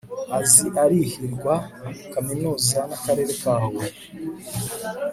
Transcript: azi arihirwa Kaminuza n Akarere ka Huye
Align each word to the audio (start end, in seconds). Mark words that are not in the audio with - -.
azi 0.37 0.65
arihirwa 0.83 1.53
Kaminuza 2.13 2.79
n 2.89 2.91
Akarere 2.97 3.31
ka 3.41 3.53
Huye 3.63 3.89